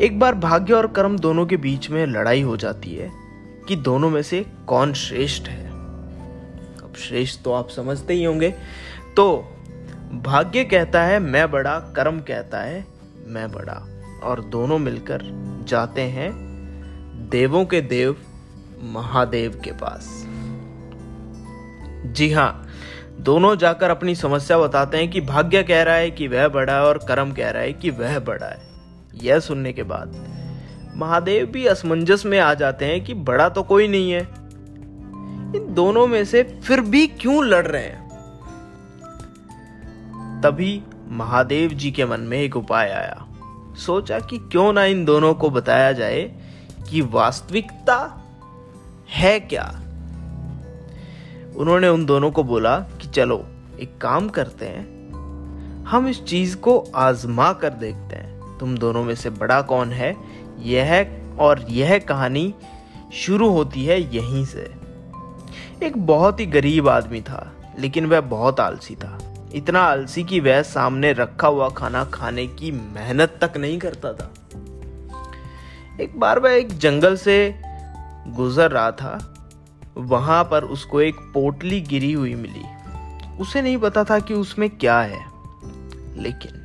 [0.00, 3.12] एक बार भाग्य और कर्म दोनों के बीच में लड़ाई हो जाती है
[3.68, 8.54] कि दोनों में से कौन श्रेष्ठ है। अब श्रेष्ठ तो आप समझते ही होंगे।
[9.16, 9.52] तो
[10.12, 12.86] भाग्य कहता है, मैं बड़ा, कर्म कहता है,
[13.26, 15.20] मैं बड़ा। और दोनों मिलकर
[15.68, 16.32] जाते हैं
[17.30, 18.16] देवों के देव,
[18.82, 20.26] महादेव के पास।
[22.06, 22.65] जी हाँ
[23.20, 26.82] दोनों जाकर अपनी समस्या बताते हैं कि भाग्य कह रहा है कि वह बड़ा है
[26.82, 28.58] और कर्म कह रहा है कि वह बड़ा है।
[29.14, 30.36] यह सुनने के बाद
[30.96, 34.20] महादेव भी असमंजस में आ जाते हैं कि बड़ा तो कोई नहीं है।
[35.56, 38.06] इन दोनों में से फिर भी क्यों लड़ रहे हैं?
[40.40, 43.26] तभी महादेव जी के मन में एक उपाय आया।
[43.76, 46.32] सोचा कि क्यों ना इन दोनों को बताया जाए
[46.90, 48.24] कि वास्तविकता
[49.10, 49.82] है क्या।
[51.56, 52.80] उन्होंने उन दोनों को बोला
[53.16, 53.46] चलो,
[53.80, 55.12] एक काम करते हैं।
[55.84, 60.16] हम इस चीज़ को आजमा कर देखते हैं। तुम दोनों में से बड़ा कौन है?
[60.58, 62.54] यह और यह कहानी
[63.12, 64.74] शुरू होती है यहीं से।
[65.82, 69.18] एक बहुत ही गरीब आदमी था, लेकिन वह बहुत आलसी था।
[69.54, 74.34] इतना आलसी कि वह सामने रखा हुआ खाना खाने की मेहनत तक नहीं करता था।
[76.00, 77.54] एक बार वह एक जंगल से
[78.26, 79.34] गुजर रहा था।
[79.96, 82.75] वहाँ पर उसको एक पोटली गिरी हुई मिली।
[83.40, 85.24] उसे नहीं पता था कि उसमें क्या है।
[86.16, 86.64] लेकिन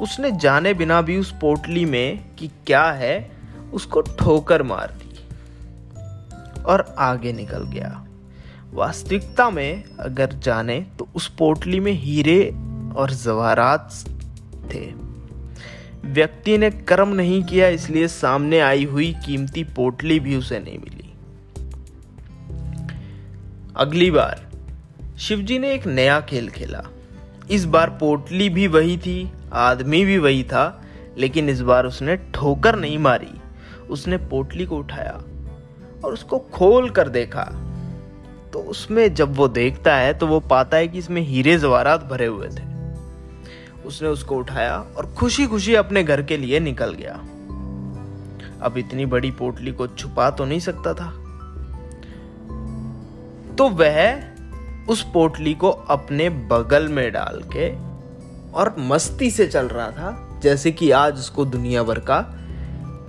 [0.00, 3.30] उसने जाने बिना भी उस पोटली में कि क्या है,
[3.72, 8.06] उसको ठोकर मार दी और आगे निकल गया।
[8.72, 12.54] वास्तविकता में अगर जाने तो उस पोटली में हीरे
[12.96, 13.94] और जवारात
[14.74, 14.86] थे।
[16.04, 21.12] व्यक्ति ने कर्म नहीं किया, इसलिए सामने आई हुई कीमती पोटली भी उसे नहीं मिली।
[23.76, 24.51] अगली बार
[25.22, 26.82] शिवजी ने एक नया खेल खेला।
[27.50, 30.84] इस बार पोटली भी वही थी, आदमी भी वही था,
[31.18, 33.40] लेकिन इस बार उसने ठोकर नहीं मारी।
[33.90, 35.12] उसने पोटली को उठाया
[36.04, 37.44] और उसको खोल कर देखा।
[38.52, 42.26] तो उसमें जब वो देखता है तो वो पाता है कि इसमें हीरे जवारात भरे
[42.26, 42.64] हुए थे।
[43.84, 47.14] उसने उसको उठाया और खुशी खुशी अपने घर के लिए निकल गया।
[48.62, 51.10] अब इतनी बड़ी पोटली को छुपा तो नहीं सकता था।
[53.54, 54.31] तो वह
[54.88, 57.70] उस पोटली को अपने बगल में डाल के
[58.52, 62.20] और मस्ती से चल रहा था, जैसे कि आज उसको दुनिया भर का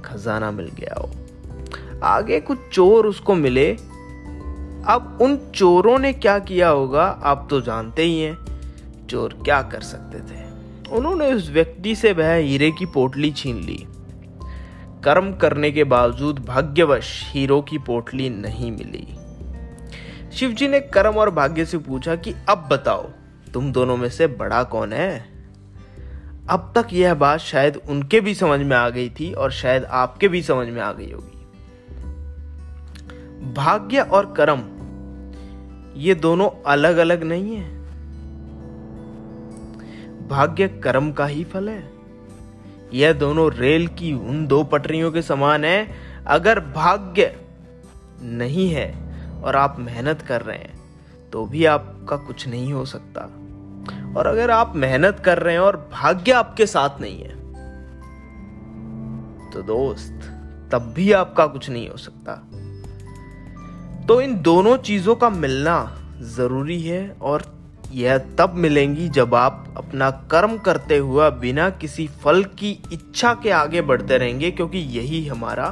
[0.05, 1.09] खजाना मिल गया हो।
[2.03, 3.71] आगे कुछ चोर उसको मिले।
[4.87, 8.37] अब उन चोरों ने क्या किया होगा, आप तो जानते ही हैं,
[9.09, 10.43] चोर क्या कर सकते थे।
[10.91, 13.87] उन्होंने उस व्यक्ति से वह हीरे की पोटली छीन ली।
[15.03, 19.07] कर्म करने के बावजूद भाग्यवश हीरो की पोटली नहीं मिली।
[20.33, 23.09] शिवजी ने कर्म और भाग्य से पूछा कि अब बताओ,
[23.53, 25.25] तुम दोनों में से बड़ा कौन है?
[26.49, 30.27] अब तक यह बात शायद उनके भी समझ में आ गई थी और शायद आपके
[30.27, 31.45] भी समझ में आ गई होगी।
[33.53, 34.59] भाग्य और कर्म,
[35.99, 37.83] ये दोनों अलग अलग नहीं है।
[40.27, 41.91] भाग्य कर्म का ही फल है।
[42.93, 45.87] यह दोनों रेल की उन दो पटरियों के समान है।
[46.27, 47.35] अगर भाग्य
[48.21, 49.02] नहीं है
[49.43, 50.81] और आप मेहनत कर रहे हैं
[51.31, 53.21] तो भी आपका कुछ नहीं हो सकता।
[54.17, 57.41] और अगर आप मेहनत कर रहे हैं और भाग्य आपके साथ नहीं है
[59.51, 60.29] तो दोस्त,
[60.71, 62.35] तब भी आपका कुछ नहीं हो सकता।
[64.07, 65.75] तो इन दोनों चीज़ों का मिलना
[66.35, 67.43] ज़रूरी है और
[67.91, 73.51] यह तब मिलेंगी जब आप अपना कर्म करते हुए बिना किसी फल की इच्छा के
[73.51, 75.67] आगे बढ़ते रहेंगे, क्योंकि यही हमारा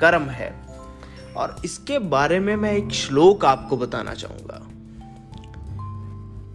[0.00, 0.65] कर्म है।
[1.36, 4.62] और इसके बारे में मैं एक श्लोक आपको बताना चाहूँगा।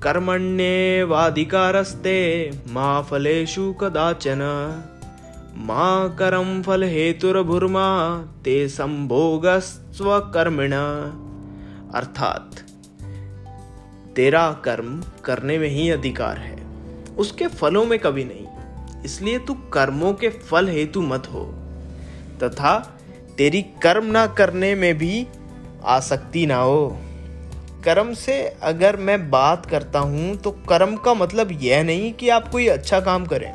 [0.04, 4.40] कर्मण्ये वाधिकारस्ते माँ फलेशु कदाचन,
[5.58, 10.74] माँ करम फल हेतुर्भुर्मा ते संभोग स्वकर्मिण
[11.94, 12.52] अर्थात,
[14.16, 16.66] तेरा कर्म करने में ही अधिकार है।
[17.18, 18.48] उसके फलों में कभी नहीं,
[19.04, 21.46] इसलिए तू कर्मों के फल हेतु मत हो।
[22.44, 22.98] तथा
[23.42, 25.28] तेरी कर्म ना करने में भी
[25.84, 26.98] आसक्ति ना हो।
[27.84, 32.52] कर्म से अगर मैं बात करता हूँ तो कर्म का मतलब यह नहीं कि आप
[32.52, 33.52] कोई अच्छा काम करें।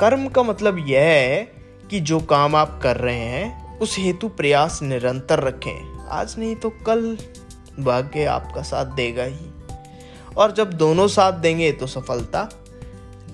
[0.00, 1.42] कर्म का मतलब यह है
[1.90, 6.70] कि जो काम आप कर रहे हैं, उस हेतु प्रयास निरंतर रखें। आज नहीं तो
[6.70, 7.18] कल
[7.80, 9.50] भाग्य आपका साथ देगा ही।
[10.36, 12.48] और जब दोनों साथ देंगे तो सफलता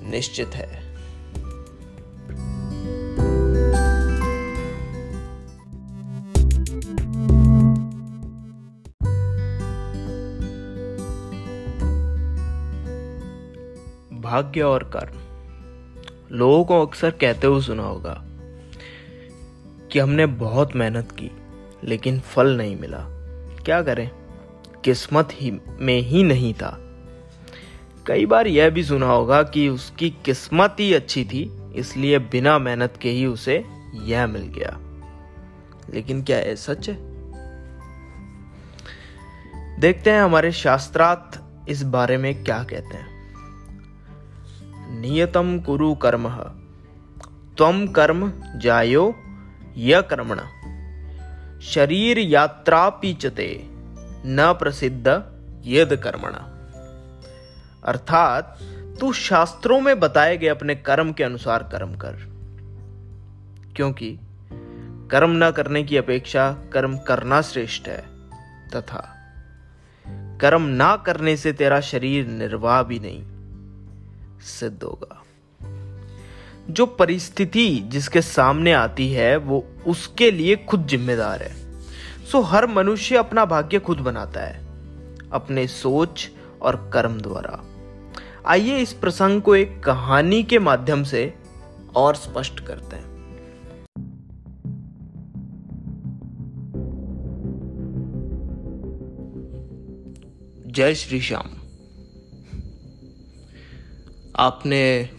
[0.03, 0.84] निश्चित है।
[14.35, 15.17] भाग्य और कर्म।
[16.37, 18.23] लोगों को अक्सर कहते हुए सुना होगा
[19.93, 21.31] कि हमने बहुत मेहनत की,
[21.85, 22.99] लेकिन फल नहीं मिला।
[23.65, 24.11] क्या करें?
[24.85, 26.79] किस्मत ही में ही नहीं था।
[28.07, 32.95] कई बार यह भी सुना होगा कि उसकी किस्मत ही अच्छी थी, इसलिए बिना मेहनत
[33.01, 33.65] के ही उसे
[34.03, 34.81] यह मिल गया।
[35.95, 36.97] लेकिन क्या यह सच है?
[39.81, 43.14] देखते हैं हमारे शास्त्रार्थ इस बारे में क्या कहते हैं।
[45.01, 46.29] नियतम कुरु कर्म
[47.59, 49.15] तम कर्म जायो
[49.77, 50.41] य कर्मण।
[51.61, 53.65] शरीर यात्रा पीचते
[54.27, 55.07] न प्रसिद्ध
[55.65, 56.33] यद कर्मण।
[57.85, 58.59] अर्थात,
[59.01, 62.17] तू शास्त्रों में बताए गए अपने कर्म के अनुसार कर्म कर।
[63.77, 64.19] क्योंकि,
[65.11, 68.05] कर्म न करने की अपेक्षा कर्म करना श्रेष्ठ है,
[68.77, 69.15] तथा।
[70.41, 73.34] कर्म ना करने से तेरा शरीर निर्वाह भी नहीं।
[74.45, 75.23] सिद्ध होगा।
[76.71, 81.83] जो परिस्थिति जिसके सामने आती है, वो उसके लिए खुद जिम्मेदार है।
[82.25, 84.67] सो हर मनुष्य अपना भाग्य खुद बनाता है,
[85.33, 86.31] अपने सोच
[86.63, 87.65] और कर्म द्वारा।
[88.47, 91.35] आइए इस प्रसंग को एक कहानी के माध्यम से
[91.97, 93.15] और स्पष्ट करते हैं।
[100.67, 101.64] जय श्री श्याम।
[104.37, 105.11] आपने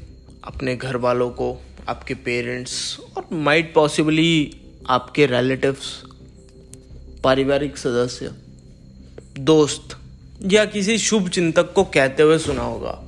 [0.44, 4.58] अपने घर वालों को, आपके पेरेंट्स और माइट पॉसिबली
[4.90, 6.04] आपके रिलेटिव्स
[7.24, 8.32] पारिवारिक सदस्य,
[9.40, 9.98] दोस्त
[10.44, 13.02] या किसी शुभ चिंतक को कहते हुए सुना होगा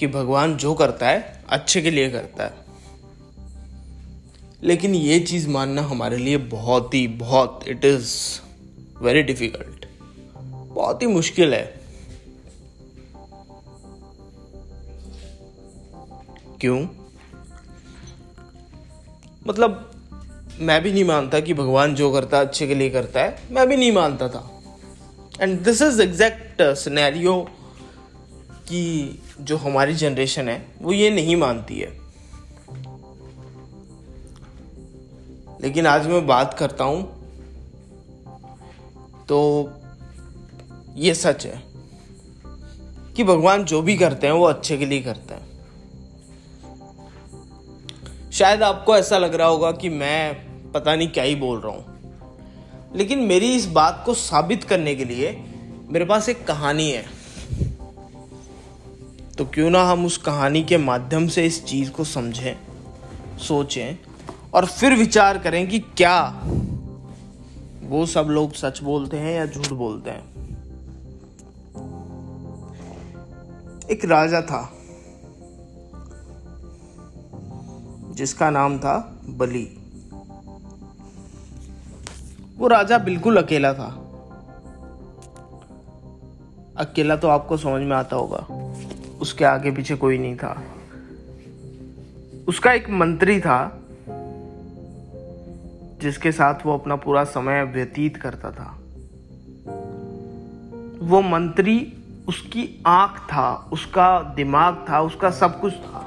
[0.00, 2.54] कि भगवान जो करता है, अच्छे के लिए करता है।
[4.62, 8.40] लेकिन ये चीज़ मानना हमारे लिए बहुत ही, बहुत इट इज़
[9.02, 9.86] वेरी डिफ़िकल्ट
[10.74, 11.75] बहुत ही मुश्किल है।
[16.60, 16.86] क्यों?
[19.46, 19.90] मतलब
[20.58, 23.66] मैं भी नहीं मानता कि भगवान जो करता है अच्छे के लिए करता है। मैं
[23.68, 24.62] भी नहीं मानता था।
[25.40, 27.48] And this is exact scenario
[28.68, 29.10] कि
[29.40, 32.00] जो हमारी जनरेशन है, वो ये नहीं मानती है।
[35.62, 37.16] लेकिन आज मैं बात करता हूँ
[39.28, 39.70] तो
[40.94, 41.62] ये सच है
[43.16, 45.45] कि भगवान जो भी करते हैं, वो अच्छे के लिए करते हैं।
[48.38, 50.34] शायद आपको ऐसा लग रहा होगा कि मैं
[50.72, 51.84] पता नहीं क्या ही बोल रहा हूँ।
[52.96, 55.44] लेकिन मेरी इस बात को साबित करने के लिए
[55.88, 57.04] मेरे पास एक कहानी है।
[59.38, 62.56] तो क्यों ना हम उस कहानी के माध्यम से इस चीज़ को समझें,
[63.38, 63.98] सोचें
[64.54, 66.42] और फिर विचार करें कि क्या
[67.82, 70.36] वो सब लोग सच बोलते हैं या झूठ बोलते हैं।
[73.90, 74.72] एक राजा था।
[78.16, 79.78] जिसका नाम था बली।
[82.58, 84.02] वो राजा बिल्कुल अकेला था।
[86.76, 88.46] अकेला तो आपको समझ में आता होगा।
[89.20, 90.62] उसके आगे पीछे कोई नहीं था।
[92.48, 93.80] उसका एक मंत्री था,
[96.02, 98.78] जिसके साथ वो अपना पूरा समय व्यतीत करता था।
[101.02, 101.92] वो मंत्री,
[102.28, 106.05] उसकी आँख था, उसका दिमाग था, उसका सब कुछ था।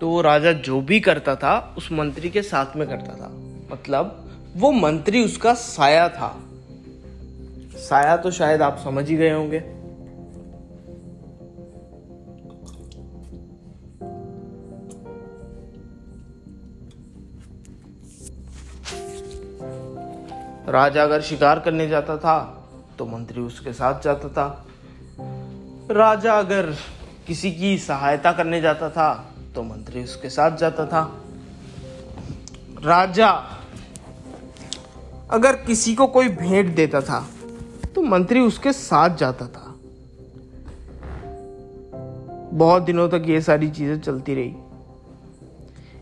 [0.00, 3.28] तो वो राजा जो भी करता था, उस मंत्री के साथ में करता था।
[3.72, 6.36] मतलब वो मंत्री उसका साया था।
[7.76, 9.58] साया तो शायद आप समझ ही गए होंगे।
[20.68, 22.38] राजा अगर शिकार करने जाता था
[22.98, 24.66] तो मंत्री उसके साथ जाता था।
[25.90, 26.74] राजा अगर
[27.26, 31.02] किसी की सहायता करने जाता था तो मंत्री उसके साथ जाता था।
[32.84, 33.28] राजा
[35.30, 37.26] अगर किसी को कोई भेंट देता था
[37.94, 39.66] तो मंत्री उसके साथ जाता था।
[42.54, 44.54] बहुत दिनों तक ये सारी चीज़ें चलती रही।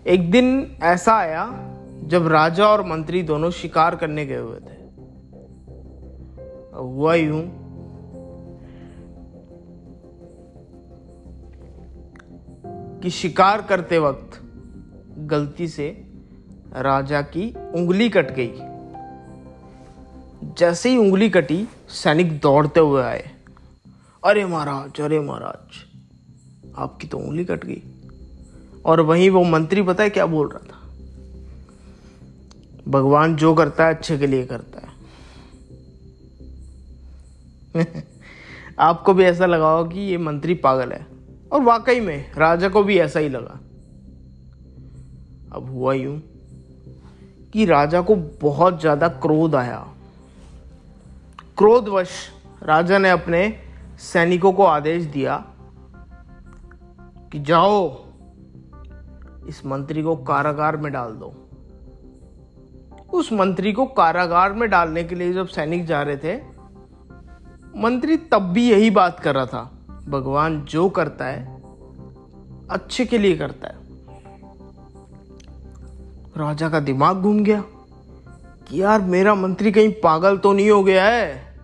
[0.07, 1.45] एक दिन ऐसा आया,
[2.05, 4.77] जब राजा और मंत्री दोनों शिकार करने गए हुए थे।
[6.75, 7.43] हुआ यूँ
[13.03, 14.43] कि शिकार करते वक्त
[15.19, 16.05] गलती से
[16.73, 18.51] राजा की उंगली कट गई।
[20.59, 23.31] जैसे ही उंगली कटी, सैनिक दौड़ते हुए आए।
[24.25, 25.75] अरे महाराज अरे महाराज,
[26.77, 27.83] आपकी तो उंगली कट गई।
[28.85, 30.89] और वहीं वो मंत्री पता है क्या बोल रहा था?
[32.89, 34.89] भगवान जो करता है, अच्छे के लिए करता है।
[38.79, 41.18] आपको भी ऐसा लगा होगा कि ये मंत्री पागल है।
[41.53, 43.59] और वाकई में राजा को भी ऐसा ही लगा।
[45.53, 46.19] अब हुआ यूँ
[47.53, 49.87] कि राजा को बहुत ज़्यादा क्रोध आया।
[51.59, 52.11] क्रोधवश
[52.63, 53.41] राजा ने अपने
[54.03, 55.37] सैनिकों को आदेश दिया
[57.33, 58.05] कि जाओ,
[59.49, 61.33] इस मंत्री को कारागार में डाल दो।
[63.13, 66.37] उस मंत्री को कारागार में डालने के लिए जब सैनिक जा रहे थे,
[67.77, 69.78] मंत्री तब भी यही बात कर रहा था
[70.11, 71.63] भगवान जो करता है,
[72.71, 73.75] अच्छे के लिए करता है।
[76.37, 77.65] राजा का दिमाग घूम गया
[78.69, 81.59] कि यार, मेरा मंत्री कहीं पागल तो नहीं हो गया है?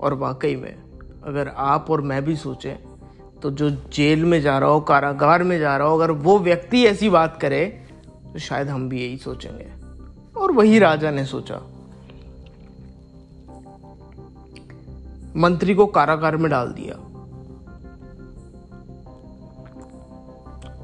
[0.00, 0.76] और वाकई में,
[1.24, 2.74] अगर आप और मैं भी सोचें
[3.42, 6.84] तो जो जेल में जा रहा हो, कारागार में जा रहा हो, अगर वो व्यक्ति
[6.86, 7.64] ऐसी बात करे
[8.32, 9.66] तो शायद हम भी यही सोचेंगे।
[10.40, 11.60] और वही राजा ने सोचा।
[15.36, 16.94] मंत्री को कारागार में डाल दिया।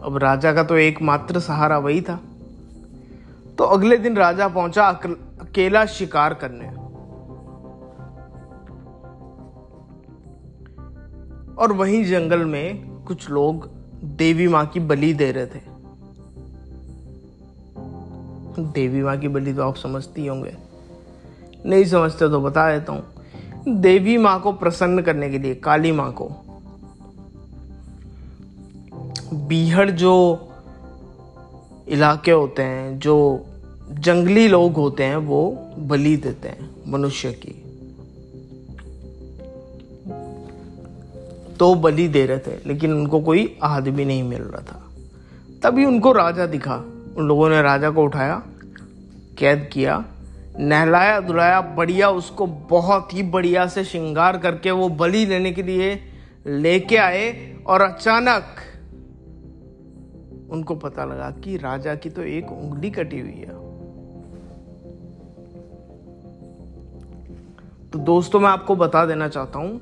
[0.02, 2.20] अब राजा का तो एकमात्र सहारा वही था।
[3.58, 6.66] तो अगले दिन राजा पहुँचा अकेला शिकार करने।
[11.54, 13.70] और वहीं जंगल में कुछ लोग
[14.04, 15.60] देवी माँ की बलि दे रहे थे।
[18.58, 20.56] देवी माँ की बलि तो आप समझती होंगे।
[21.66, 23.21] नहीं समझते तो बता देता हूँ।
[23.68, 26.30] देवी माँ को प्रसन्न करने के लिए, काली माँ को।
[29.34, 30.48] बीहड़ जो
[31.88, 33.46] इलाके होते हैं, जो
[33.90, 37.58] जंगली लोग होते हैं, वो बलि देते हैं मनुष्य की।
[41.56, 44.90] तो बलि दे रहे थे, लेकिन उनको कोई आदमी नहीं मिल रहा था।
[45.62, 46.76] तभी उनको राजा दिखा।
[47.16, 48.42] उन लोगों ने राजा को उठाया,
[49.38, 50.04] कैद किया
[50.60, 55.94] नहलाया धुलाया, बढ़िया उसको बहुत ही बढ़िया से श्रृंगार करके वो बलि लेने के लिए
[56.46, 58.60] लेके आए और अचानक
[60.50, 63.60] उनको पता लगा कि राजा की तो एक उंगली कटी हुई है।
[67.90, 69.80] तो दोस्तों, मैं आपको बता देना चाहता हूँ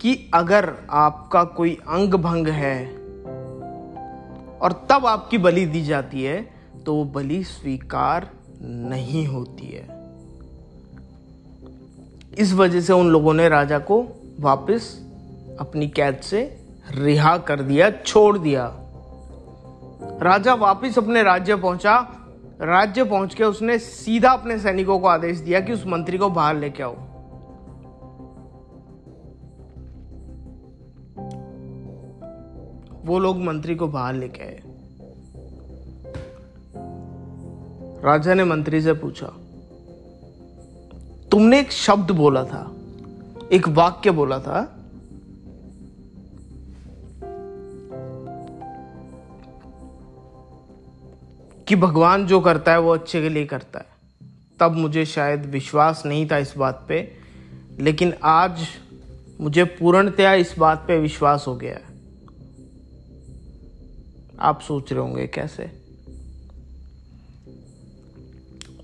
[0.00, 2.84] कि अगर आपका कोई अंग भंग है
[4.58, 6.40] और तब आपकी बलि दी जाती है
[6.86, 8.30] तो वो बलि स्वीकार
[8.62, 9.99] नहीं होती है।
[12.40, 14.06] इस वजह से उन लोगों ने राजा को
[14.40, 15.06] वापस
[15.60, 18.76] अपनी कैद से रिहा कर दिया, छोड़ दिया।
[20.22, 22.16] राजा वापस अपने राज्य पहुँचा।
[22.62, 26.56] राज्य पहुँच के उसने सीधा अपने सैनिकों को आदेश दिया कि उस मंत्री को बाहर
[26.56, 26.94] लेके आओ।
[33.04, 34.62] वो लोग मंत्री को बाहर लेके आए।
[38.04, 39.26] राजा ने मंत्री से पूछा
[41.30, 42.76] तुमने एक शब्द बोला था,
[43.52, 44.76] एक वाक्य बोला था,
[51.68, 53.86] कि भगवान जो करता है वो अच्छे के लिए करता है।
[54.60, 57.16] तब मुझे शायद विश्वास नहीं था इस बात पे,
[57.80, 58.66] लेकिन आज
[59.40, 61.84] मुझे पूर्णतया इस बात पे विश्वास हो गया है।
[64.40, 65.64] आप सोच रहे होंगे, कैसे?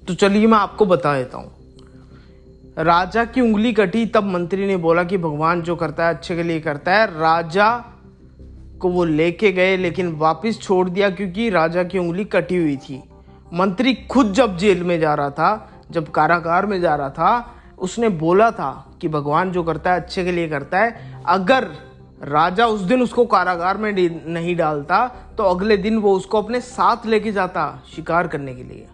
[0.08, 1.65] तो चलिए मैं आपको बता देता हूँ।
[2.76, 6.42] राजा की उंगली कटी, तब मंत्री ने बोला कि भगवान जो करता है, अच्छे के
[6.42, 7.68] लिए करता है। राजा
[8.80, 13.02] को वो लेके गए, लेकिन वापस छोड़ दिया क्योंकि राजा की उंगली कटी हुई थी।
[13.52, 18.08] मंत्री खुद जब जेल में जा रहा था, जब कारागार में जा रहा था, उसने
[18.08, 21.68] बोला था कि भगवान जो करता है, अच्छे के लिए करता है। अगर
[22.22, 23.92] राजा उस दिन उसको कारागार में
[24.26, 25.06] नहीं डालता
[25.38, 28.86] तो अगले दिन वो उसको अपने साथ लेके जाता शिकार करने के लिए।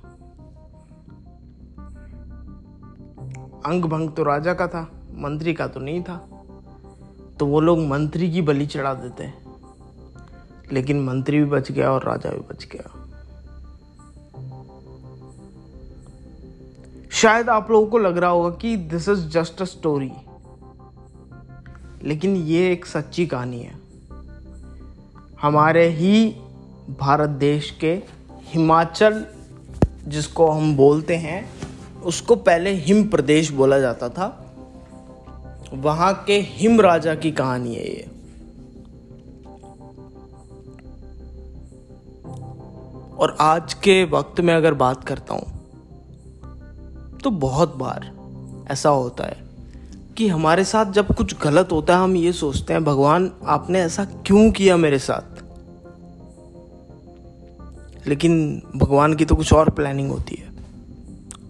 [3.66, 6.28] अंग भंग तो राजा का था, मंत्री का तो नहीं था।
[7.38, 9.42] तो वो लोग मंत्री की बलि चढ़ा देते हैं।
[10.72, 12.98] लेकिन मंत्री भी बच गया और राजा भी बच गया।
[17.10, 20.12] शायद आप लोगों को लग रहा होगा कि this is just a story
[22.02, 23.74] लेकिन ये एक सच्ची कहानी है।
[25.42, 26.30] हमारे ही
[27.00, 28.02] भारत देश के
[28.42, 29.26] हिमाचल
[30.08, 31.61] जिसको हम बोलते हैं
[32.04, 34.54] उसको पहले हिम प्रदेश बोला जाता था।
[35.74, 38.08] वहाँ के हिम राजा की कहानी है ये।
[43.18, 45.62] और आज के वक्त में अगर बात करता हूँ
[47.18, 48.10] तो बहुत बार
[48.70, 49.36] ऐसा होता है
[50.16, 54.04] कि हमारे साथ जब कुछ गलत होता है, हम ये सोचते हैं, भगवान, आपने ऐसा
[54.04, 55.42] क्यों किया मेरे साथ?
[58.08, 60.51] लेकिन भगवान की तो कुछ और प्लानिंग होती है।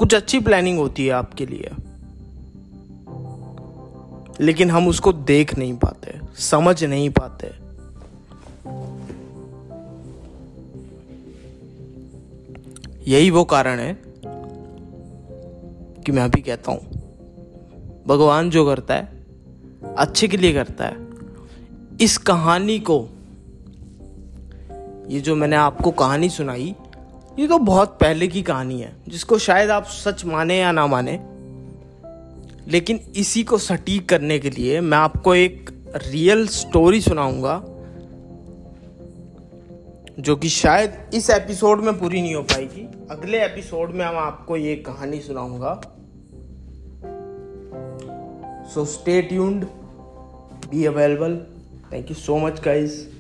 [0.03, 1.71] कुछ अच्छी प्लानिंग होती है आपके लिए।
[4.41, 7.47] लेकिन हम उसको देख नहीं पाते, समझ नहीं पाते।
[13.11, 14.03] यही वो कारण है
[16.03, 16.81] कि मैं अभी कहता हूँ,
[18.07, 19.25] भगवान जो करता है,
[19.99, 20.97] अच्छे के लिए करता है।
[22.01, 23.09] इस कहानी को,
[25.09, 26.75] ये जो मैंने आपको कहानी सुनाई
[27.39, 31.13] ये तो बहुत पहले की कहानी है, जिसको शायद आप सच माने या ना माने।
[32.69, 37.55] लेकिन इसी को सटीक करने के लिए मैं आपको एक रियल स्टोरी सुनाऊँगा,
[40.21, 44.57] जो कि शायद इस एपिसोड में पूरी नहीं हो पाएगी। अगले एपिसोड में हम आपको
[44.57, 45.75] ये कहानी सुनाऊँगा।
[48.75, 49.65] So stay tuned
[50.71, 51.37] be available
[51.93, 53.12] thank you so much guys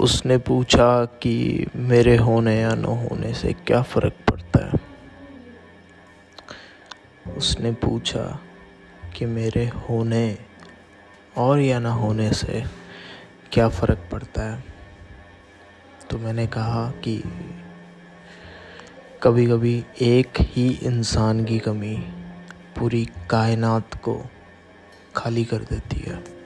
[0.00, 4.72] उसने पूछा कि मेरे होने या न होने से क्या फ़र्क पड़ता है?
[7.36, 8.40] उसने पूछा
[9.16, 10.38] कि मेरे होने
[11.36, 12.64] और या ना होने से
[13.52, 14.64] क्या फ़र्क पड़ता है?
[16.10, 17.22] तो मैंने कहा कि
[19.22, 21.96] कभी कभी एक ही इंसान की कमी
[22.78, 24.24] पूरी कायनात को
[25.16, 26.38] खाली कर देती है।